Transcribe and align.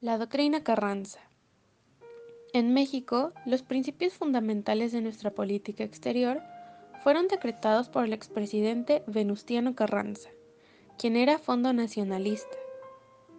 La 0.00 0.16
doctrina 0.16 0.62
Carranza. 0.62 1.18
En 2.52 2.72
México, 2.72 3.32
los 3.44 3.62
principios 3.62 4.12
fundamentales 4.12 4.92
de 4.92 5.00
nuestra 5.00 5.32
política 5.32 5.82
exterior 5.82 6.40
fueron 7.02 7.26
decretados 7.26 7.88
por 7.88 8.04
el 8.04 8.12
expresidente 8.12 9.02
Venustiano 9.08 9.74
Carranza, 9.74 10.30
quien 10.98 11.16
era 11.16 11.40
fondo 11.40 11.72
nacionalista, 11.72 12.56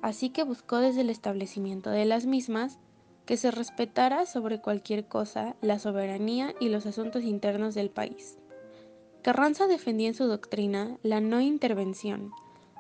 así 0.01 0.31
que 0.31 0.43
buscó 0.43 0.79
desde 0.79 0.99
el 0.99 1.09
establecimiento 1.09 1.91
de 1.91 2.03
las 2.03 2.25
mismas 2.25 2.77
que 3.25 3.37
se 3.37 3.51
respetara 3.51 4.25
sobre 4.25 4.59
cualquier 4.59 5.07
cosa 5.07 5.55
la 5.61 5.79
soberanía 5.79 6.53
y 6.59 6.67
los 6.67 6.85
asuntos 6.85 7.23
internos 7.23 7.73
del 7.73 7.89
país. 7.89 8.37
Carranza 9.21 9.67
defendía 9.67 10.09
en 10.09 10.13
su 10.13 10.27
doctrina 10.27 10.97
la 11.03 11.21
no 11.21 11.39
intervención, 11.39 12.33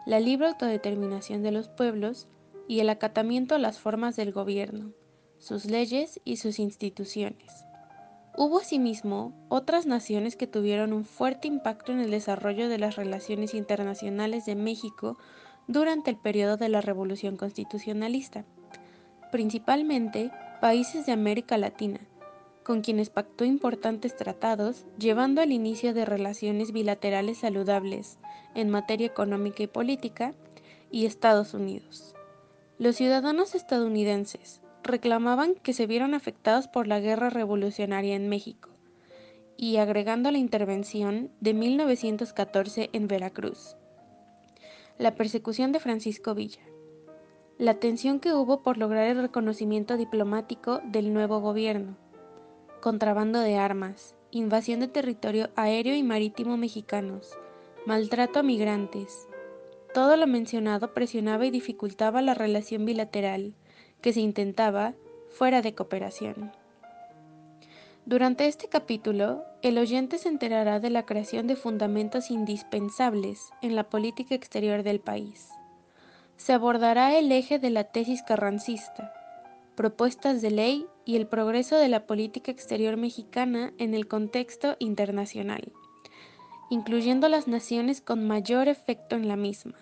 la 0.05 0.19
libre 0.19 0.47
autodeterminación 0.47 1.43
de 1.43 1.53
los 1.53 1.69
pueblos, 1.69 2.27
y 2.69 2.81
el 2.81 2.89
acatamiento 2.89 3.55
a 3.55 3.57
las 3.57 3.79
formas 3.79 4.15
del 4.15 4.31
gobierno, 4.31 4.91
sus 5.39 5.65
leyes 5.65 6.21
y 6.23 6.37
sus 6.37 6.59
instituciones. 6.59 7.65
Hubo 8.37 8.59
asimismo 8.59 9.33
otras 9.49 9.87
naciones 9.87 10.35
que 10.35 10.45
tuvieron 10.45 10.93
un 10.93 11.03
fuerte 11.03 11.47
impacto 11.47 11.91
en 11.91 11.99
el 11.99 12.11
desarrollo 12.11 12.69
de 12.69 12.77
las 12.77 12.95
relaciones 12.95 13.55
internacionales 13.55 14.45
de 14.45 14.53
México 14.53 15.17
durante 15.65 16.11
el 16.11 16.17
periodo 16.17 16.57
de 16.57 16.69
la 16.69 16.79
Revolución 16.79 17.37
Constitucionalista, 17.37 18.45
principalmente 19.31 20.29
países 20.61 21.07
de 21.07 21.11
América 21.11 21.57
Latina, 21.57 22.01
con 22.63 22.81
quienes 22.81 23.09
pactó 23.09 23.45
importantes 23.45 24.15
tratados, 24.15 24.85
llevando 24.99 25.41
al 25.41 25.51
inicio 25.51 25.95
de 25.95 26.05
relaciones 26.05 26.71
bilaterales 26.71 27.39
saludables 27.39 28.19
en 28.53 28.69
materia 28.69 29.07
económica 29.07 29.63
y 29.63 29.67
política, 29.67 30.35
y 30.91 31.07
Estados 31.07 31.55
Unidos. 31.55 32.13
Los 32.79 32.95
ciudadanos 32.95 33.55
estadounidenses 33.55 34.61
reclamaban 34.83 35.55
que 35.55 35.73
se 35.73 35.85
vieron 35.85 36.13
afectados 36.13 36.69
por 36.69 36.87
la 36.87 37.01
guerra 37.01 37.29
revolucionaria 37.29 38.15
en 38.15 38.29
México 38.29 38.69
y 39.57 39.75
agregando 39.75 40.31
la 40.31 40.37
intervención 40.37 41.29
de 41.41 41.53
1914 41.53 42.89
en 42.93 43.09
Veracruz, 43.09 43.75
la 44.97 45.15
persecución 45.15 45.73
de 45.73 45.81
Francisco 45.81 46.33
Villa, 46.33 46.61
la 47.57 47.73
tensión 47.81 48.21
que 48.21 48.33
hubo 48.33 48.63
por 48.63 48.77
lograr 48.77 49.07
el 49.07 49.23
reconocimiento 49.23 49.97
diplomático 49.97 50.79
del 50.85 51.11
nuevo 51.11 51.41
gobierno, 51.41 51.97
contrabando 52.79 53.41
de 53.41 53.57
armas, 53.57 54.15
invasión 54.31 54.79
de 54.79 54.87
territorio 54.87 55.49
aéreo 55.57 55.95
y 55.95 56.03
marítimo 56.03 56.55
mexicanos, 56.55 57.37
maltrato 57.85 58.39
a 58.39 58.43
migrantes, 58.43 59.27
todo 59.93 60.15
lo 60.17 60.27
mencionado 60.27 60.93
presionaba 60.93 61.45
y 61.45 61.51
dificultaba 61.51 62.21
la 62.21 62.33
relación 62.33 62.85
bilateral 62.85 63.53
que 64.01 64.13
se 64.13 64.21
intentaba 64.21 64.93
fuera 65.29 65.61
de 65.61 65.73
cooperación. 65.73 66.51
Durante 68.05 68.47
este 68.47 68.69
capítulo, 68.69 69.43
el 69.61 69.77
oyente 69.77 70.17
se 70.17 70.29
enterará 70.29 70.79
de 70.79 70.89
la 70.89 71.05
creación 71.05 71.47
de 71.47 71.55
fundamentos 71.55 72.31
indispensables 72.31 73.49
en 73.61 73.75
la 73.75 73.89
política 73.89 74.35
exterior 74.35 74.83
del 74.83 74.99
país. 74.99 75.49
Se 76.37 76.53
abordará 76.53 77.17
el 77.17 77.31
eje 77.31 77.59
de 77.59 77.69
la 77.69 77.83
tesis 77.83 78.23
carrancista, 78.23 79.13
propuestas 79.75 80.41
de 80.41 80.51
ley 80.51 80.87
y 81.05 81.17
el 81.17 81.27
progreso 81.27 81.75
de 81.77 81.89
la 81.89 82.07
política 82.07 82.51
exterior 82.51 82.97
mexicana 82.97 83.73
en 83.77 83.93
el 83.93 84.07
contexto 84.07 84.75
internacional 84.79 85.71
incluyendo 86.69 87.29
las 87.29 87.47
naciones 87.47 88.01
con 88.01 88.27
mayor 88.27 88.67
efecto 88.67 89.15
en 89.15 89.27
la 89.27 89.35
misma. 89.35 89.75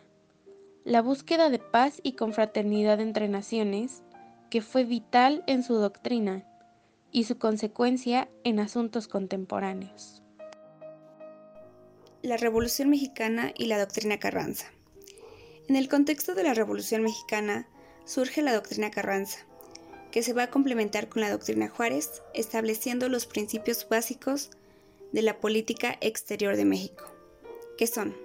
La 0.83 1.01
búsqueda 1.01 1.49
de 1.49 1.59
paz 1.59 1.99
y 2.03 2.13
confraternidad 2.13 3.01
entre 3.01 3.27
naciones, 3.27 4.03
que 4.49 4.61
fue 4.61 4.85
vital 4.85 5.43
en 5.47 5.63
su 5.63 5.75
doctrina, 5.75 6.45
y 7.11 7.23
su 7.23 7.37
consecuencia 7.37 8.29
en 8.43 8.59
asuntos 8.59 9.07
contemporáneos. 9.07 10.21
La 12.21 12.37
Revolución 12.37 12.89
Mexicana 12.89 13.53
y 13.55 13.65
la 13.65 13.79
doctrina 13.79 14.19
Carranza. 14.19 14.67
En 15.67 15.75
el 15.75 15.89
contexto 15.89 16.35
de 16.35 16.43
la 16.43 16.53
Revolución 16.53 17.03
Mexicana 17.03 17.67
surge 18.05 18.41
la 18.41 18.53
doctrina 18.53 18.91
Carranza, 18.91 19.39
que 20.11 20.23
se 20.23 20.33
va 20.33 20.43
a 20.43 20.49
complementar 20.49 21.09
con 21.09 21.21
la 21.21 21.29
doctrina 21.29 21.69
Juárez, 21.69 22.21
estableciendo 22.33 23.09
los 23.09 23.25
principios 23.25 23.87
básicos 23.89 24.51
de 25.11 25.21
la 25.21 25.39
política 25.39 25.97
exterior 26.01 26.55
de 26.55 26.65
México, 26.65 27.05
que 27.77 27.87
son, 27.87 28.15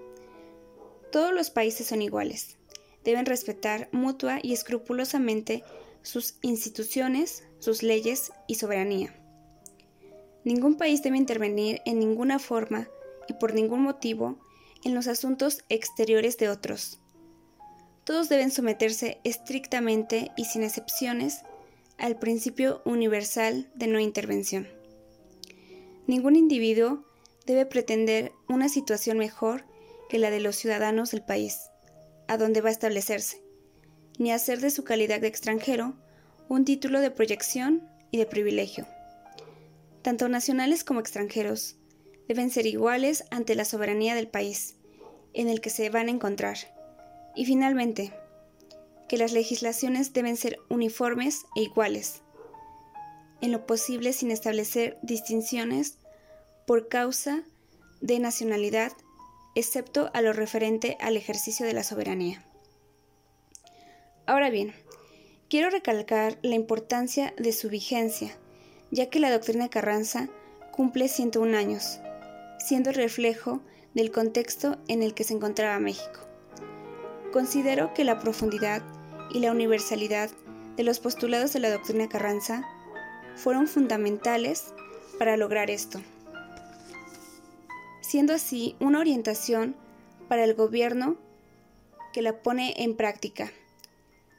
todos 1.10 1.32
los 1.32 1.50
países 1.50 1.87
son 1.87 2.03
iguales, 2.03 2.56
deben 3.04 3.26
respetar 3.26 3.88
mutua 3.93 4.38
y 4.43 4.53
escrupulosamente 4.53 5.62
sus 6.03 6.37
instituciones, 6.43 7.44
sus 7.59 7.82
leyes 7.82 8.32
y 8.47 8.56
soberanía. 8.56 9.15
Ningún 10.44 10.76
país 10.76 11.03
debe 11.03 11.19
intervenir 11.19 11.81
en 11.84 11.98
ninguna 11.98 12.38
forma 12.38 12.88
y 13.28 13.34
por 13.34 13.54
ningún 13.54 13.82
motivo 13.82 14.38
en 14.84 14.94
los 14.94 15.06
asuntos 15.06 15.62
exteriores 15.69 16.37
de 16.38 16.49
otros. 16.49 16.99
Todos 18.04 18.28
deben 18.28 18.50
someterse 18.50 19.20
estrictamente 19.22 20.32
y 20.37 20.47
sin 20.47 20.64
excepciones 20.64 21.43
al 21.99 22.19
principio 22.19 22.82
universal 22.84 23.70
de 23.76 23.87
no 23.87 24.00
intervención. 24.00 24.81
Ningún 26.06 26.36
individuo 26.36 27.04
debe 27.46 27.66
pretender 27.66 28.32
una 28.48 28.68
situación 28.68 29.18
mejor 29.18 29.64
que 30.08 30.18
la 30.18 30.30
de 30.30 30.40
los 30.40 30.56
ciudadanos 30.56 31.10
del 31.10 31.22
país, 31.22 31.70
a 32.28 32.36
donde 32.36 32.60
va 32.60 32.68
a 32.68 32.72
establecerse, 32.72 33.42
ni 34.18 34.32
hacer 34.32 34.60
de 34.60 34.70
su 34.70 34.84
calidad 34.84 35.20
de 35.20 35.28
extranjero 35.28 35.94
un 36.48 36.64
título 36.64 37.00
de 37.00 37.10
proyección 37.10 37.88
y 38.10 38.18
de 38.18 38.26
privilegio. 38.26 38.86
Tanto 40.02 40.28
nacionales 40.28 40.84
como 40.84 41.00
extranjeros 41.00 41.76
deben 42.28 42.50
ser 42.50 42.66
iguales 42.66 43.24
ante 43.30 43.54
la 43.54 43.64
soberanía 43.64 44.14
del 44.14 44.28
país 44.28 44.76
en 45.34 45.48
el 45.48 45.60
que 45.60 45.70
se 45.70 45.88
van 45.90 46.08
a 46.08 46.10
encontrar. 46.10 46.58
Y 47.34 47.46
finalmente, 47.46 48.12
que 49.08 49.16
las 49.16 49.32
legislaciones 49.32 50.12
deben 50.12 50.36
ser 50.36 50.58
uniformes 50.69 51.44
e 51.56 51.62
iguales, 51.62 52.22
en 53.42 53.53
lo 53.53 53.66
posible 53.66 54.14
sin 54.14 54.30
establecer 54.30 54.97
distinciones 55.03 55.98
por 56.66 56.88
causa 56.88 57.42
de 58.00 58.19
nacionalidad, 58.19 58.92
excepto 59.54 60.10
a 60.14 60.22
lo 60.22 60.32
referente 60.32 60.97
al 61.00 61.16
ejercicio 61.16 61.66
de 61.66 61.75
la 61.75 61.84
soberanía. 61.84 62.44
Ahora 64.26 64.48
bien, 64.48 64.72
quiero 65.50 65.69
recalcar 65.69 66.38
la 66.42 66.54
importancia 66.54 67.34
de 67.36 67.52
su 67.52 67.69
vigencia, 67.69 68.38
ya 68.91 69.10
que 69.10 69.19
la 69.19 69.31
doctrina 69.31 69.69
Carranza 69.69 70.28
cumple 70.70 71.08
101 71.08 71.56
años, 71.56 72.00
siendo 72.58 72.91
el 72.91 72.97
reflejo 72.97 73.60
del 73.94 74.12
contexto 74.12 74.78
en 74.88 75.02
el 75.02 75.14
que 75.14 75.25
se 75.25 75.34
encontraba 75.34 75.78
México. 75.81 76.20
Considero 77.32 77.92
que 77.92 78.04
la 78.04 78.20
profundidad 78.20 78.82
y 79.32 79.41
la 79.41 79.50
universalidad 79.50 80.31
de 80.76 80.84
los 80.84 81.00
postulados 81.00 81.52
de 81.52 81.60
la 81.60 81.70
doctrina 81.70 82.08
Carranza 82.08 82.64
fueron 83.37 83.66
fundamentales 83.66 84.72
para 85.19 85.37
lograr 85.37 85.70
esto, 85.70 86.00
siendo 88.00 88.34
así 88.34 88.76
una 88.81 89.00
orientación 89.00 89.76
para 90.28 90.44
el 90.44 90.54
gobierno 90.54 91.16
que 92.12 92.22
la 92.22 92.43
pone 92.43 92.75
en 92.82 92.97
práctica, 92.97 93.53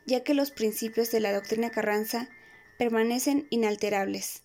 ya 0.06 0.24
que 0.24 0.34
los 0.34 0.52
principios 0.52 1.12
de 1.12 1.20
la 1.20 1.34
doctrina 1.34 1.70
Carranza 1.70 2.30
permanecen 2.78 3.48
inalterables, 3.50 4.44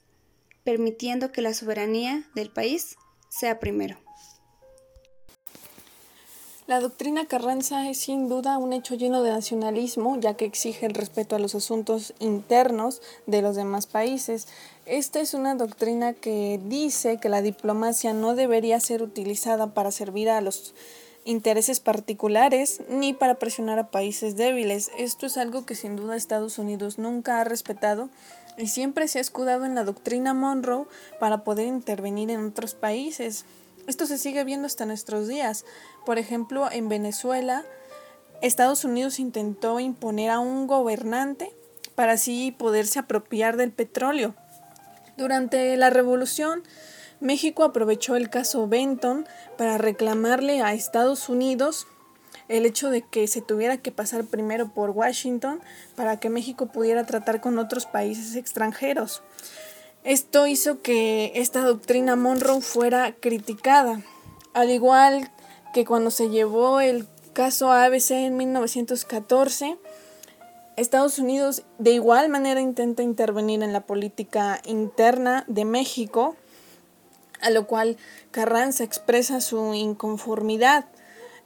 permitiendo 0.65 1.33
que 1.33 1.43
la 1.43 1.55
soberanía 1.55 2.25
del 2.35 2.51
país 2.51 2.97
sea 3.29 3.59
primero. 3.59 4.08
La 6.69 6.81
doctrina 6.81 7.25
Carranza 7.25 7.89
es 7.89 7.97
sin 7.97 8.29
duda 8.29 8.59
un 8.59 8.75
hecho 8.75 8.95
lleno 8.95 9.23
de 9.23 9.31
nacionalismo, 9.31 10.21
ya 10.21 10.35
que 10.35 10.45
exige 10.45 10.85
el 10.85 10.93
respeto 10.93 11.35
a 11.35 11.39
los 11.39 11.55
asuntos 11.55 12.13
internos 12.19 13.01
de 13.25 13.41
los 13.41 13.57
demás 13.57 13.87
países. 13.87 14.47
Esta 14.85 15.21
es 15.21 15.33
una 15.33 15.55
doctrina 15.55 16.13
que 16.13 16.61
dice 16.63 17.17
que 17.17 17.31
la 17.31 17.41
diplomacia 17.41 18.13
no 18.13 18.35
debería 18.35 18.81
ser 18.81 19.03
utilizada 19.03 19.69
para 19.73 19.91
servir 19.91 20.29
a 20.29 20.43
los 20.43 20.75
intereses 21.25 21.81
particulares 21.81 22.83
ni 22.91 23.15
para 23.15 23.37
presionar 23.37 23.79
a 23.79 23.91
países 23.91 24.37
débiles. 24.37 24.91
Esto 24.99 25.25
es 25.25 25.39
algo 25.39 25.65
que 25.65 25.75
sin 25.75 25.97
duda 25.97 26.17
Estados 26.17 26.59
Unidos 26.59 26.99
nunca 26.99 27.41
ha 27.41 27.45
respetado 27.45 28.11
y 28.59 28.67
siempre 28.67 29.09
se 29.09 29.17
ha 29.17 29.23
escudado 29.23 29.65
en 29.65 29.75
la 29.75 29.85
doctrina 29.85 30.35
Monroe 30.35 30.85
para 31.19 31.45
poder 31.45 31.67
intervenir 31.67 32.31
en 32.31 32.45
otros 32.45 32.75
países. 32.75 33.47
Esto 33.89 34.05
se 34.05 34.19
sigue 34.19 34.45
viendo 34.45 34.67
hasta 34.67 34.85
nuestros 34.85 35.29
días. 35.29 35.65
Por 36.05 36.19
ejemplo, 36.19 36.69
en 36.71 36.91
Venezuela, 36.91 37.65
Estados 38.43 38.85
Unidos 38.85 39.19
intentó 39.19 39.81
imponer 39.81 40.31
a 40.31 40.41
un 40.41 40.67
gobernante 40.67 41.57
para 41.95 42.13
así 42.13 42.55
poderse 42.57 42.99
apropiar 42.99 43.57
del 43.57 43.73
petróleo. 43.73 44.35
Durante 45.17 45.75
la 45.79 45.89
revolución, 45.89 46.63
México 47.21 47.65
aprovechó 47.65 48.15
el 48.15 48.29
caso 48.29 48.69
Benton 48.69 49.27
para 49.57 49.79
reclamarle 49.79 50.61
a 50.61 50.75
Estados 50.75 51.31
Unidos 51.31 51.87
el 52.49 52.67
hecho 52.67 52.91
de 52.91 53.01
que 53.01 53.27
se 53.27 53.41
tuviera 53.41 53.79
que 53.79 53.91
pasar 53.91 54.25
primero 54.25 54.69
por 54.69 54.91
Washington 54.91 55.63
para 55.97 56.21
que 56.21 56.29
México 56.29 56.67
pudiera 56.67 57.07
tratar 57.07 57.41
con 57.41 57.59
otros 57.59 57.87
países 57.87 58.37
extranjeros. 58.37 59.23
Esto 60.09 60.47
hizo 60.47 60.81
que 60.81 61.33
esta 61.35 61.61
doctrina 61.61 62.17
Monroe 62.17 62.63
fuera 62.63 63.13
criticada, 63.13 64.01
al 64.55 64.71
igual 64.71 65.31
que 65.75 65.85
cuando 65.85 66.11
se 66.11 66.31
llevó 66.31 66.81
el 66.81 67.07
caso 67.35 67.71
ABC 67.71 68.13
en 68.13 68.39
1914, 68.39 69.77
Estados 70.77 71.19
Unidos 71.19 71.63
de 71.77 71.93
igual 71.93 72.31
manera 72.31 72.63
intenta 72.63 73.03
intervenir 73.03 73.63
en 73.63 73.75
la 73.75 73.83
política 73.83 74.63
interna 74.65 75.45
de 75.47 75.67
México, 75.67 76.37
a 77.43 77.51
lo 77.51 77.67
cual 77.67 77.99
Carranza 78.31 78.85
expresa 78.85 79.43
su 79.43 79.75
inconformidad. 79.75 80.87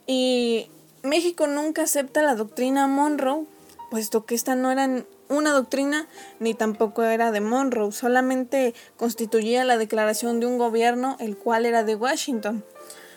Y 0.07 0.71
México 1.01 1.47
nunca 1.47 1.81
acepta 1.81 2.21
la 2.21 2.35
doctrina 2.35 2.87
Monroe, 2.87 3.43
puesto 3.91 4.25
que 4.25 4.35
esta 4.35 4.55
no 4.55 4.71
era 4.71 5.03
una 5.37 5.51
doctrina 5.51 6.07
ni 6.39 6.53
tampoco 6.53 7.03
era 7.03 7.31
de 7.31 7.41
Monroe, 7.41 7.91
solamente 7.91 8.73
constituía 8.97 9.63
la 9.63 9.77
declaración 9.77 10.39
de 10.39 10.45
un 10.45 10.57
gobierno 10.57 11.17
el 11.19 11.37
cual 11.37 11.65
era 11.65 11.83
de 11.83 11.95
Washington. 11.95 12.63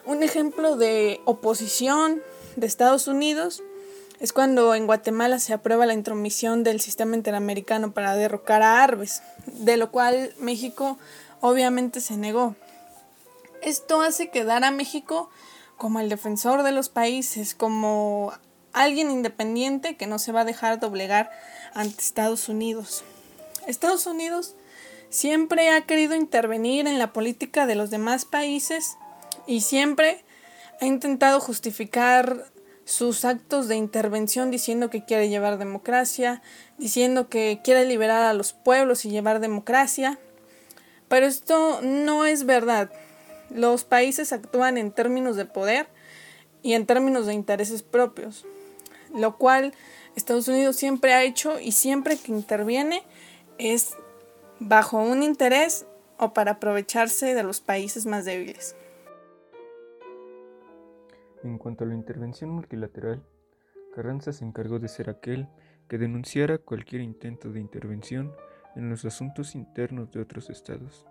Un 0.04 0.22
ejemplo 0.22 0.76
de 0.76 1.20
oposición 1.24 2.22
de 2.56 2.66
Estados 2.66 3.08
Unidos 3.08 3.62
es 4.20 4.32
cuando 4.32 4.74
en 4.74 4.86
Guatemala 4.86 5.38
se 5.38 5.52
aprueba 5.52 5.84
la 5.84 5.94
intromisión 5.94 6.64
del 6.64 6.80
sistema 6.80 7.16
interamericano 7.16 7.92
para 7.92 8.14
derrocar 8.14 8.62
a 8.62 8.82
Arbes, 8.82 9.22
de 9.46 9.76
lo 9.76 9.90
cual 9.90 10.32
México 10.38 10.98
obviamente 11.40 12.00
se 12.00 12.16
negó. 12.16 12.54
Esto 13.62 14.00
hace 14.00 14.30
quedar 14.30 14.64
a 14.64 14.70
México 14.70 15.28
como 15.76 16.00
el 16.00 16.08
defensor 16.08 16.62
de 16.62 16.72
los 16.72 16.88
países, 16.88 17.54
como 17.54 18.32
alguien 18.76 19.10
independiente 19.10 19.96
que 19.96 20.06
no 20.06 20.18
se 20.18 20.32
va 20.32 20.42
a 20.42 20.44
dejar 20.44 20.78
doblegar 20.78 21.30
ante 21.72 22.02
Estados 22.02 22.48
Unidos. 22.50 23.04
Estados 23.66 24.06
Unidos 24.06 24.54
siempre 25.08 25.70
ha 25.70 25.80
querido 25.86 26.14
intervenir 26.14 26.86
en 26.86 26.98
la 26.98 27.12
política 27.12 27.66
de 27.66 27.74
los 27.74 27.88
demás 27.88 28.26
países 28.26 28.98
y 29.46 29.62
siempre 29.62 30.24
ha 30.80 30.84
intentado 30.84 31.40
justificar 31.40 32.50
sus 32.84 33.24
actos 33.24 33.66
de 33.66 33.76
intervención 33.76 34.50
diciendo 34.50 34.90
que 34.90 35.06
quiere 35.06 35.30
llevar 35.30 35.56
democracia, 35.56 36.42
diciendo 36.76 37.30
que 37.30 37.60
quiere 37.64 37.86
liberar 37.86 38.24
a 38.24 38.34
los 38.34 38.52
pueblos 38.52 39.06
y 39.06 39.10
llevar 39.10 39.40
democracia. 39.40 40.18
Pero 41.08 41.24
esto 41.24 41.80
no 41.82 42.26
es 42.26 42.44
verdad. 42.44 42.90
Los 43.48 43.84
países 43.84 44.34
actúan 44.34 44.76
en 44.76 44.92
términos 44.92 45.34
de 45.36 45.46
poder 45.46 45.88
y 46.62 46.74
en 46.74 46.84
términos 46.84 47.24
de 47.24 47.32
intereses 47.32 47.82
propios, 47.82 48.44
lo 49.14 49.36
cual 49.36 49.72
Estados 50.14 50.48
Unidos 50.48 50.76
siempre 50.76 51.12
ha 51.12 51.22
hecho 51.24 51.60
y 51.60 51.72
siempre 51.72 52.16
que 52.18 52.32
interviene 52.32 53.02
es 53.58 53.96
bajo 54.60 54.98
un 54.98 55.22
interés 55.22 55.86
o 56.18 56.32
para 56.32 56.52
aprovecharse 56.52 57.34
de 57.34 57.42
los 57.42 57.60
países 57.60 58.06
más 58.06 58.24
débiles. 58.24 58.74
En 61.44 61.58
cuanto 61.58 61.84
a 61.84 61.86
la 61.86 61.94
intervención 61.94 62.50
multilateral, 62.50 63.22
Carranza 63.94 64.32
se 64.32 64.44
encargó 64.44 64.78
de 64.78 64.88
ser 64.88 65.08
aquel 65.10 65.48
que 65.88 65.98
denunciara 65.98 66.58
cualquier 66.58 67.02
intento 67.02 67.52
de 67.52 67.60
intervención 67.60 68.34
en 68.74 68.90
los 68.90 69.04
asuntos 69.04 69.54
internos 69.54 70.10
de 70.10 70.20
otros 70.20 70.50
estados. 70.50 71.06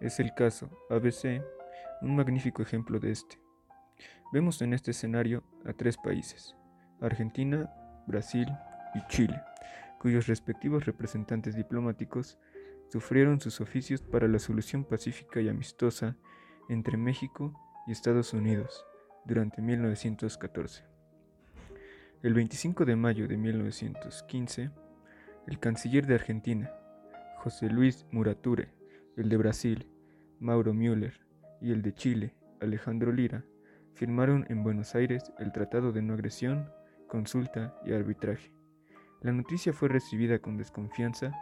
Es 0.00 0.20
el 0.20 0.32
caso 0.34 0.70
ABC, 0.88 1.42
un 2.00 2.16
magnífico 2.16 2.62
ejemplo 2.62 2.98
de 3.00 3.12
este. 3.12 3.38
Vemos 4.32 4.62
en 4.62 4.72
este 4.72 4.92
escenario 4.92 5.42
a 5.66 5.72
tres 5.72 5.96
países, 5.98 6.54
Argentina, 7.00 7.72
Brasil 8.06 8.46
y 8.94 9.06
Chile, 9.08 9.40
cuyos 9.98 10.26
respectivos 10.26 10.86
representantes 10.86 11.56
diplomáticos 11.56 12.38
sufrieron 12.88 13.40
sus 13.40 13.60
oficios 13.60 14.02
para 14.02 14.28
la 14.28 14.38
solución 14.38 14.84
pacífica 14.84 15.40
y 15.40 15.48
amistosa 15.48 16.16
entre 16.68 16.96
México 16.96 17.54
y 17.86 17.92
Estados 17.92 18.32
Unidos 18.32 18.84
durante 19.24 19.62
1914. 19.62 20.84
El 22.22 22.34
25 22.34 22.84
de 22.84 22.96
mayo 22.96 23.28
de 23.28 23.36
1915, 23.36 24.70
el 25.46 25.58
canciller 25.58 26.06
de 26.06 26.14
Argentina, 26.14 26.70
José 27.38 27.70
Luis 27.70 28.06
Murature, 28.10 28.68
el 29.16 29.28
de 29.28 29.36
Brasil, 29.36 29.88
Mauro 30.38 30.74
Müller, 30.74 31.20
y 31.60 31.72
el 31.72 31.82
de 31.82 31.94
Chile, 31.94 32.34
Alejandro 32.60 33.12
Lira, 33.12 33.44
firmaron 33.94 34.46
en 34.48 34.62
Buenos 34.62 34.94
Aires 34.94 35.32
el 35.38 35.52
Tratado 35.52 35.92
de 35.92 36.02
No 36.02 36.14
Agresión, 36.14 36.70
Consulta 37.10 37.74
y 37.84 37.92
Arbitraje. 37.92 38.52
La 39.20 39.32
noticia 39.32 39.72
fue 39.72 39.88
recibida 39.88 40.38
con 40.38 40.56
desconfianza 40.56 41.32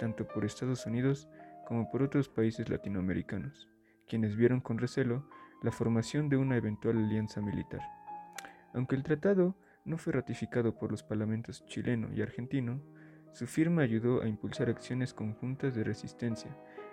tanto 0.00 0.26
por 0.26 0.44
Estados 0.44 0.84
Unidos 0.84 1.28
como 1.64 1.88
por 1.90 2.02
otros 2.02 2.28
países 2.28 2.68
latinoamericanos, 2.68 3.68
quienes 4.08 4.34
vieron 4.34 4.60
con 4.60 4.78
recelo 4.78 5.24
la 5.62 5.70
formación 5.70 6.28
de 6.28 6.36
una 6.36 6.56
eventual 6.56 6.98
alianza 6.98 7.40
militar. 7.40 7.80
Aunque 8.74 8.96
el 8.96 9.04
tratado 9.04 9.56
no 9.84 9.96
fue 9.96 10.12
ratificado 10.12 10.76
por 10.76 10.90
los 10.90 11.04
parlamentos 11.04 11.64
chileno 11.66 12.12
y 12.12 12.20
argentino, 12.20 12.80
su 13.30 13.46
firma 13.46 13.82
ayudó 13.82 14.22
a 14.22 14.28
impulsar 14.28 14.68
acciones 14.68 15.14
conjuntas 15.14 15.76
de 15.76 15.84
resistencia 15.84 16.50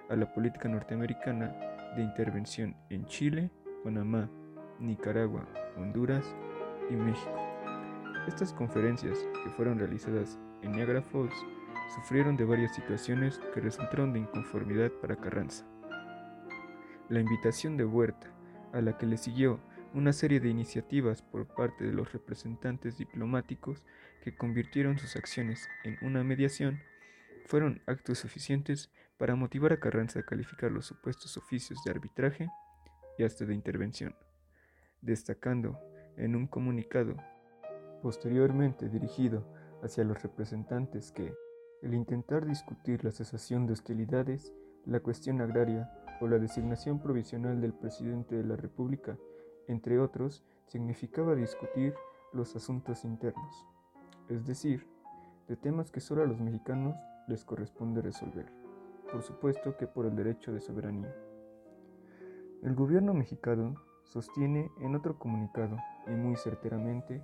a 0.08 0.16
la 0.16 0.32
política 0.32 0.70
norteamericana 0.70 1.56
de 1.96 2.04
intervención 2.04 2.76
en 2.90 3.06
Chile, 3.06 3.50
Panamá, 3.84 4.30
Nicaragua, 4.80 5.48
Honduras 5.78 6.36
y 6.92 6.94
México. 6.94 7.49
Estas 8.30 8.54
conferencias, 8.54 9.18
que 9.44 9.50
fueron 9.50 9.80
realizadas 9.80 10.38
en 10.62 10.74
Niagara 10.74 11.02
Falls, 11.02 11.34
sufrieron 11.96 12.38
de 12.38 12.46
varias 12.46 12.76
situaciones 12.76 13.40
que 13.52 13.60
resultaron 13.60 14.14
de 14.14 14.20
inconformidad 14.20 14.92
para 15.02 15.16
Carranza. 15.16 15.66
La 17.10 17.22
invitación 17.22 17.76
de 17.76 17.86
Huerta 17.86 18.32
a 18.72 18.82
la 18.82 19.00
que 19.00 19.08
le 19.08 19.18
siguió 19.18 19.60
una 19.96 20.14
serie 20.14 20.40
de 20.40 20.48
iniciativas 20.48 21.24
por 21.24 21.48
parte 21.48 21.84
de 21.86 21.92
los 21.92 22.14
representantes 22.14 23.00
diplomáticos 23.00 23.84
que 24.24 24.38
convirtieron 24.38 25.00
sus 25.00 25.16
acciones 25.16 25.68
en 25.84 25.98
una 26.04 26.24
mediación, 26.24 26.80
fueron 27.48 27.82
actos 27.88 28.20
suficientes 28.20 28.92
para 29.18 29.36
motivar 29.36 29.74
a 29.74 29.80
Carranza 29.80 30.20
a 30.20 30.24
calificar 30.24 30.72
los 30.72 30.86
supuestos 30.86 31.36
oficios 31.36 31.84
de 31.84 31.90
arbitraje 31.90 32.48
y 33.18 33.24
hasta 33.24 33.46
de 33.46 33.56
intervención, 33.56 34.16
destacando 35.02 35.80
en 36.16 36.36
un 36.36 36.46
comunicado 36.46 37.18
posteriormente 38.02 38.90
dirigido 38.90 39.44
hacia 39.84 40.04
los 40.04 40.22
representantes 40.22 41.12
que 41.12 41.34
el 41.82 41.94
intentar 41.94 42.46
discutir 42.46 43.04
la 43.04 43.12
cesación 43.12 43.66
de 43.66 43.74
hostilidades, 43.74 44.54
la 44.86 45.00
cuestión 45.00 45.42
agraria 45.42 45.92
o 46.22 46.28
la 46.28 46.40
designación 46.40 47.00
provisional 47.00 47.62
del 47.62 47.74
presidente 47.74 48.36
de 48.36 48.44
la 48.44 48.56
República, 48.56 49.18
entre 49.68 50.00
otros, 50.00 50.44
significaba 50.68 51.36
discutir 51.36 51.94
los 52.34 52.56
asuntos 52.56 53.06
internos, 53.06 53.66
es 54.28 54.46
decir, 54.46 54.86
de 55.48 55.56
temas 55.56 55.92
que 55.92 56.00
solo 56.00 56.24
a 56.24 56.28
los 56.28 56.40
mexicanos 56.40 56.96
les 57.28 57.46
corresponde 57.46 58.02
resolver, 58.02 58.52
por 59.12 59.24
supuesto 59.24 59.78
que 59.78 59.88
por 59.88 60.06
el 60.06 60.16
derecho 60.16 60.52
de 60.52 60.62
soberanía. 60.62 61.16
El 62.62 62.76
gobierno 62.76 63.14
mexicano 63.14 63.76
sostiene 64.04 64.70
en 64.82 64.96
otro 64.96 65.18
comunicado, 65.18 65.78
y 66.08 66.12
muy 66.12 66.36
certeramente, 66.36 67.22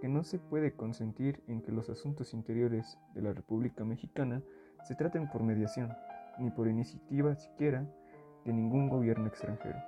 que 0.00 0.08
no 0.08 0.22
se 0.24 0.38
puede 0.38 0.72
consentir 0.72 1.42
en 1.48 1.62
que 1.62 1.72
los 1.72 1.88
asuntos 1.90 2.34
interiores 2.34 2.98
de 3.14 3.22
la 3.22 3.32
República 3.32 3.84
Mexicana 3.84 4.42
se 4.86 4.94
traten 4.94 5.28
por 5.28 5.42
mediación, 5.42 5.92
ni 6.38 6.50
por 6.50 6.68
iniciativa 6.68 7.34
siquiera 7.34 7.84
de 8.44 8.52
ningún 8.52 8.88
gobierno 8.88 9.26
extranjero, 9.26 9.78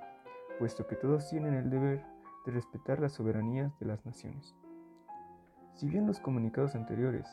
puesto 0.59 0.85
que 0.87 0.95
todos 0.95 1.29
tienen 1.29 1.53
el 1.53 1.69
deber 1.69 2.03
de 2.45 2.51
respetar 2.51 2.99
las 2.99 3.13
soberanías 3.13 3.77
de 3.79 3.85
las 3.85 4.05
naciones. 4.05 4.55
Si 5.73 5.87
bien 5.87 6.05
los 6.05 6.19
comunicados 6.19 6.75
anteriores 6.75 7.27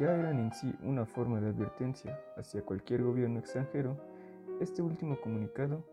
ya 0.00 0.14
eran 0.14 0.38
en 0.38 0.52
sí 0.52 0.74
una 0.82 1.06
forma 1.06 1.40
de 1.40 1.48
advertencia 1.48 2.18
hacia 2.36 2.62
cualquier 2.62 3.02
gobierno 3.02 3.40
extranjero, 3.40 3.96
este 4.60 4.82
último 4.82 5.20
comunicado 5.20 5.84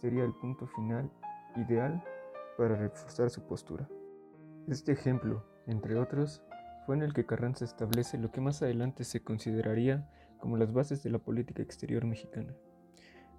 sería 0.00 0.24
el 0.24 0.32
punto 0.34 0.66
final 0.66 1.10
ideal 1.56 2.02
para 2.56 2.76
reforzar 2.76 3.30
su 3.30 3.46
postura. 3.46 3.88
Este 4.68 4.92
ejemplo, 4.92 5.42
entre 5.66 5.98
otros, 5.98 6.42
fue 6.84 6.94
en 6.94 7.02
el 7.02 7.12
que 7.12 7.26
Carranza 7.26 7.64
establece 7.64 8.18
lo 8.18 8.30
que 8.30 8.40
más 8.40 8.62
adelante 8.62 9.04
se 9.04 9.22
consideraría 9.22 10.08
como 10.38 10.56
las 10.56 10.72
bases 10.72 11.02
de 11.02 11.10
la 11.10 11.18
política 11.18 11.62
exterior 11.62 12.04
mexicana. 12.04 12.54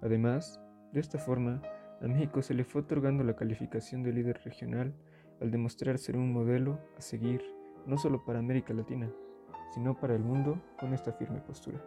Además, 0.02 0.60
de 0.92 1.00
esta 1.00 1.18
forma, 1.18 1.62
a 2.00 2.06
México 2.06 2.42
se 2.42 2.54
le 2.54 2.64
fue 2.64 2.82
otorgando 2.82 3.24
la 3.24 3.36
calificación 3.36 4.02
de 4.02 4.12
líder 4.12 4.40
regional 4.44 4.94
al 5.40 5.50
demostrar 5.50 5.98
ser 5.98 6.16
un 6.16 6.32
modelo 6.32 6.78
a 6.96 7.00
seguir 7.00 7.42
no 7.86 7.96
solo 7.96 8.24
para 8.24 8.38
América 8.38 8.74
Latina, 8.74 9.10
sino 9.74 9.98
para 9.98 10.14
el 10.14 10.22
mundo 10.22 10.60
con 10.78 10.92
esta 10.92 11.12
firme 11.12 11.40
postura. 11.40 11.82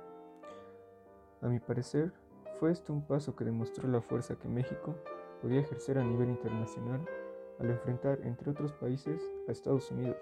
A 1.41 1.47
mi 1.47 1.59
parecer, 1.59 2.13
fue 2.59 2.71
esto 2.71 2.93
un 2.93 3.05
paso 3.05 3.35
que 3.35 3.45
demostró 3.45 3.87
la 3.87 4.01
fuerza 4.01 4.35
que 4.35 4.47
México 4.47 4.95
podía 5.41 5.61
ejercer 5.61 5.97
a 5.97 6.03
nivel 6.03 6.29
internacional 6.29 7.05
al 7.61 7.69
enfrentar, 7.69 8.19
entre 8.23 8.51
otros 8.51 8.73
países, 8.73 9.21
a 9.47 9.51
Estados 9.51 9.91
Unidos, 9.91 10.17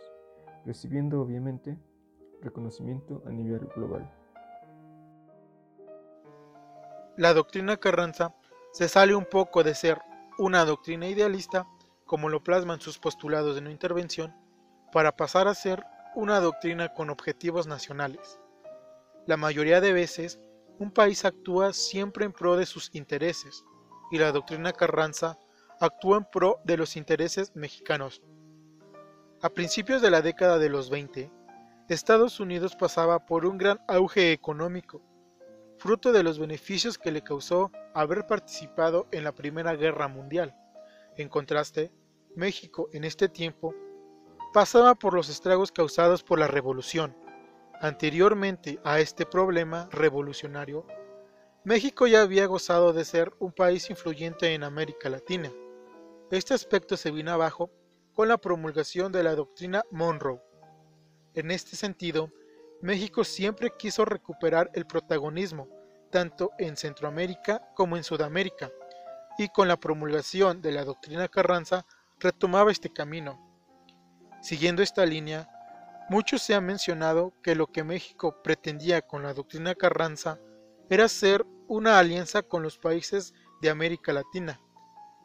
recibiendo 0.66 1.22
obviamente 1.22 1.78
reconocimiento 2.42 3.24
a 3.26 3.30
nivel 3.32 3.66
global. 3.76 4.12
La 7.18 7.34
doctrina 7.34 7.78
Carranza 7.78 8.36
se 8.72 8.88
sale 8.88 9.16
un 9.16 9.26
poco 9.26 9.64
de 9.64 9.74
ser 9.76 10.00
una 10.38 10.64
doctrina 10.64 11.08
idealista, 11.08 11.68
como 12.06 12.30
lo 12.30 12.44
plasman 12.44 12.80
sus 12.80 12.98
postulados 12.98 13.56
de 13.56 13.62
no 13.62 13.70
intervención, 13.70 14.34
para 14.94 15.16
pasar 15.16 15.48
a 15.48 15.56
ser 15.56 15.84
una 16.16 16.40
doctrina 16.40 16.94
con 16.94 17.10
objetivos 17.10 17.68
nacionales. 17.68 18.40
La 19.26 19.38
mayoría 19.38 19.82
de 19.82 19.94
veces, 19.94 20.40
un 20.80 20.92
país 20.92 21.26
actúa 21.26 21.74
siempre 21.74 22.26
en 22.26 22.32
pro 22.32 22.56
de 22.56 22.66
sus 22.66 22.90
intereses, 22.94 23.66
y 24.12 24.18
la 24.18 24.32
doctrina 24.32 24.72
Carranza 24.72 25.38
actúa 25.80 26.18
en 26.18 26.26
pro 26.26 26.60
de 26.64 26.78
los 26.78 26.96
intereses 26.96 27.56
mexicanos. 27.56 28.22
A 29.42 29.50
principios 29.50 30.02
de 30.02 30.12
la 30.12 30.22
década 30.22 30.58
de 30.58 30.70
los 30.70 30.90
20, 30.90 31.32
Estados 31.88 32.40
Unidos 32.40 32.76
pasaba 32.76 33.26
por 33.26 33.46
un 33.46 33.58
gran 33.58 33.80
auge 33.88 34.32
económico, 34.32 35.02
fruto 35.78 36.12
de 36.12 36.22
los 36.22 36.38
beneficios 36.38 36.98
que 36.98 37.12
le 37.12 37.24
causó 37.24 37.72
haber 37.96 38.28
participado 38.28 39.08
en 39.12 39.24
la 39.24 39.34
Primera 39.34 39.76
Guerra 39.76 40.08
Mundial. 40.08 40.56
En 41.18 41.30
contraste, 41.30 41.92
México 42.36 42.90
en 42.94 43.06
este 43.06 43.28
tiempo 43.28 43.74
pasaba 44.54 44.96
por 44.96 45.14
los 45.14 45.30
estragos 45.30 45.72
causados 45.72 46.24
por 46.24 46.38
la 46.38 46.48
revolución. 46.48 47.16
Anteriormente 47.82 48.80
a 48.84 49.00
este 49.00 49.26
problema 49.26 49.88
revolucionario, 49.92 50.86
México 51.64 52.08
ya 52.08 52.22
había 52.22 52.46
gozado 52.46 52.94
de 52.94 53.06
ser 53.06 53.34
un 53.40 53.52
país 53.52 53.90
influyente 53.90 54.54
en 54.54 54.64
América 54.64 55.10
Latina. 55.10 55.52
Este 56.32 56.54
aspecto 56.54 56.96
se 56.96 57.10
vino 57.10 57.32
abajo 57.32 57.72
con 58.14 58.28
la 58.28 58.38
promulgación 58.38 59.12
de 59.12 59.24
la 59.24 59.34
doctrina 59.34 59.84
Monroe. 59.90 60.40
En 61.34 61.50
este 61.50 61.76
sentido, 61.76 62.32
México 62.84 63.24
siempre 63.24 63.74
quiso 63.76 64.06
recuperar 64.06 64.70
el 64.76 64.86
protagonismo, 64.86 65.68
tanto 66.12 66.52
en 66.60 66.78
Centroamérica 66.78 67.68
como 67.74 67.98
en 67.98 68.04
Sudamérica, 68.04 68.70
y 69.40 69.48
con 69.48 69.68
la 69.68 69.78
promulgación 69.78 70.62
de 70.62 70.72
la 70.72 70.84
doctrina 70.84 71.28
Carranza 71.30 71.84
retomaba 72.20 72.72
este 72.72 72.94
camino. 72.94 73.40
Siguiendo 74.44 74.84
esta 74.84 75.08
línea, 75.08 75.50
mucho 76.12 76.38
se 76.38 76.54
ha 76.54 76.62
mencionado 76.62 77.34
que 77.42 77.56
lo 77.56 77.66
que 77.66 77.84
México 77.84 78.40
pretendía 78.44 79.02
con 79.02 79.24
la 79.24 79.34
doctrina 79.34 79.74
Carranza 79.74 80.40
era 80.92 81.08
ser 81.08 81.44
una 81.68 81.98
alianza 81.98 82.44
con 82.44 82.62
los 82.62 82.78
países 82.78 83.34
de 83.62 83.72
América 83.72 84.14
Latina 84.14 84.62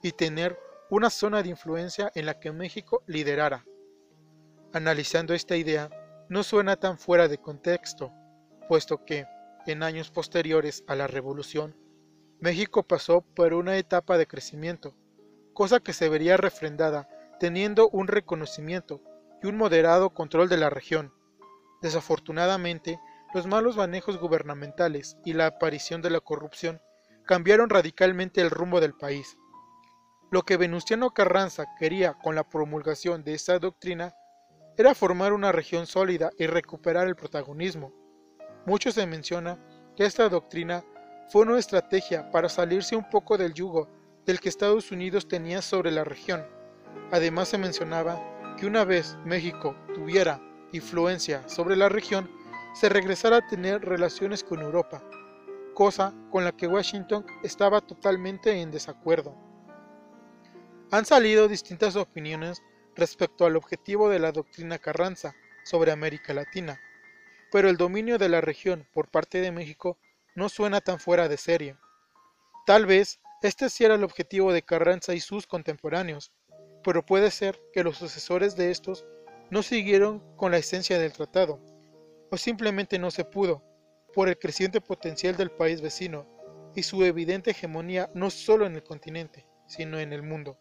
y 0.03 0.13
tener 0.13 0.59
una 0.95 1.11
zona 1.11 1.43
de 1.43 1.49
influencia 1.49 2.13
en 2.15 2.25
la 2.25 2.39
que 2.39 2.53
México 2.53 3.03
liderara. 3.09 3.67
Analizando 4.73 5.35
esta 5.35 5.57
idea, 5.57 5.91
no 6.29 6.45
suena 6.45 6.77
tan 6.77 6.99
fuera 6.99 7.27
de 7.27 7.39
contexto, 7.39 8.13
puesto 8.69 9.05
que, 9.05 9.27
en 9.67 9.83
años 9.83 10.13
posteriores 10.13 10.85
a 10.87 10.95
la 10.95 11.09
Revolución, 11.09 11.77
México 12.39 12.85
pasó 12.85 13.23
por 13.23 13.55
una 13.55 13.77
etapa 13.77 14.19
de 14.19 14.29
crecimiento, 14.29 14.95
cosa 15.53 15.81
que 15.81 15.93
se 15.93 16.09
vería 16.09 16.37
refrendada 16.37 17.09
teniendo 17.41 17.89
un 17.89 18.07
reconocimiento 18.07 19.03
y 19.43 19.49
un 19.49 19.57
moderado 19.57 20.11
control 20.11 20.49
de 20.49 20.59
la 20.59 20.71
región. 20.71 21.13
Desafortunadamente, 21.83 23.01
los 23.35 23.49
malos 23.49 23.77
manejos 23.77 24.21
gubernamentales 24.21 25.17
y 25.25 25.33
la 25.33 25.47
aparición 25.47 26.03
de 26.03 26.11
la 26.11 26.21
corrupción 26.21 26.81
cambiaron 27.27 27.69
radicalmente 27.69 28.41
el 28.41 28.51
rumbo 28.51 28.81
del 28.81 28.95
país. 28.95 29.37
Lo 30.35 30.43
que 30.43 30.57
Venustiano 30.57 31.11
Carranza 31.11 31.65
quería 31.79 32.15
con 32.15 32.35
la 32.35 32.43
promulgación 32.43 33.23
de 33.23 33.35
esta 33.35 33.57
doctrina 33.61 34.17
era 34.77 34.93
formar 34.93 35.33
una 35.33 35.53
región 35.53 35.87
sólida 35.87 36.31
y 36.37 36.49
recuperar 36.49 37.07
el 37.07 37.15
protagonismo. 37.15 37.93
Mucho 38.67 38.91
se 38.91 39.07
menciona 39.07 39.65
que 39.95 40.05
esta 40.05 40.29
doctrina 40.29 40.83
fue 41.29 41.43
una 41.43 41.57
estrategia 41.57 42.33
para 42.33 42.49
salirse 42.49 42.97
un 42.97 43.09
poco 43.09 43.39
del 43.39 43.55
yugo 43.55 43.89
del 44.27 44.41
que 44.41 44.49
Estados 44.49 44.91
Unidos 44.91 45.29
tenía 45.29 45.63
sobre 45.63 45.93
la 45.93 46.03
región. 46.03 46.45
Además 47.13 47.47
se 47.47 47.59
mencionaba 47.59 48.21
que 48.59 48.67
una 48.67 48.85
vez 48.85 49.17
México 49.25 49.77
tuviera 49.95 50.41
influencia 50.73 51.49
sobre 51.49 51.77
la 51.77 51.89
región, 51.89 52.29
se 52.75 52.89
regresara 52.89 53.37
a 53.37 53.47
tener 53.47 53.85
relaciones 53.85 54.43
con 54.43 54.63
Europa, 54.63 55.01
cosa 55.75 56.13
con 56.33 56.43
la 56.43 56.51
que 56.51 56.67
Washington 56.67 57.25
estaba 57.45 57.81
totalmente 57.81 58.51
en 58.61 58.73
desacuerdo. 58.73 59.44
Han 60.95 61.07
salido 61.07 61.49
distintas 61.49 61.97
opiniones 61.97 62.63
respecto 62.95 63.47
al 63.47 63.57
objetivo 63.57 64.09
de 64.11 64.21
la 64.21 64.31
doctrina 64.31 64.79
Carranza 64.79 65.35
sobre 65.65 65.91
América 65.91 66.33
Latina, 66.33 66.81
pero 67.51 67.69
el 67.69 67.77
dominio 67.77 68.17
de 68.17 68.29
la 68.29 68.41
región 68.41 68.87
por 68.93 69.11
parte 69.11 69.41
de 69.41 69.51
México 69.51 69.99
no 70.37 70.49
suena 70.49 70.81
tan 70.81 71.01
fuera 71.01 71.27
de 71.27 71.37
serie. 71.37 71.77
Tal 72.65 72.87
vez 72.87 73.19
este 73.43 73.71
sí 73.71 73.83
era 73.83 73.97
el 73.97 74.05
objetivo 74.05 74.53
de 74.53 74.63
Carranza 74.63 75.15
y 75.15 75.19
sus 75.19 75.49
contemporáneos, 75.49 76.31
pero 76.85 77.05
puede 77.05 77.33
ser 77.33 77.61
que 77.73 77.83
los 77.83 77.97
sucesores 77.97 78.55
de 78.55 78.71
estos 78.71 79.05
no 79.51 79.65
siguieron 79.65 80.23
con 80.37 80.53
la 80.53 80.59
esencia 80.59 81.01
del 81.01 81.13
tratado, 81.13 81.59
o 82.31 82.37
simplemente 82.37 83.01
no 83.01 83.11
se 83.11 83.25
pudo, 83.25 83.65
por 84.15 84.29
el 84.29 84.39
creciente 84.39 84.81
potencial 84.81 85.37
del 85.37 85.51
país 85.51 85.81
vecino 85.81 86.25
y 86.77 86.85
su 86.85 87.03
evidente 87.03 87.51
hegemonía 87.51 88.13
no 88.15 88.31
solo 88.31 88.65
en 88.65 88.77
el 88.77 88.85
continente, 88.85 89.45
sino 89.67 89.99
en 89.99 90.13
el 90.13 90.23
mundo. 90.23 90.57